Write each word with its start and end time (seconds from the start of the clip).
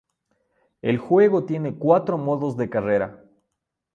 El 0.81 0.97
juego 0.97 1.45
tiene 1.45 1.75
cuatro 1.77 2.17
modos 2.17 2.57
de 2.57 2.71
carrera. 2.71 3.23